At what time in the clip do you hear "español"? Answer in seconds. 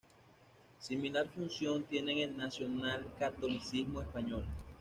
4.01-4.43